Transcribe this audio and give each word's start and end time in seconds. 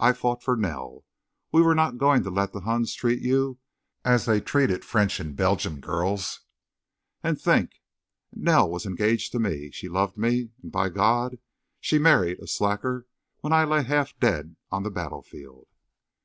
I 0.00 0.14
fought 0.14 0.42
for 0.42 0.56
Nell.... 0.56 1.04
We 1.52 1.62
were 1.62 1.72
not 1.76 1.96
going 1.96 2.24
to 2.24 2.30
let 2.30 2.52
the 2.52 2.62
Huns 2.62 2.92
treat 2.92 3.22
you 3.22 3.58
as 4.04 4.24
they 4.24 4.40
treated 4.40 4.84
French 4.84 5.20
and 5.20 5.36
Belgian 5.36 5.78
girls.... 5.78 6.40
And 7.22 7.40
think! 7.40 7.70
Nell 8.32 8.68
was 8.68 8.84
engaged 8.84 9.30
to 9.30 9.38
me—she 9.38 9.88
loved 9.88 10.16
me—and, 10.18 10.72
by 10.72 10.88
God! 10.88 11.38
She 11.78 12.00
married 12.00 12.40
a 12.40 12.48
slacker 12.48 13.06
when 13.42 13.52
I 13.52 13.62
lay 13.62 13.84
half 13.84 14.18
dead 14.18 14.56
on 14.72 14.82
the 14.82 14.90
battlefield!" 14.90 15.68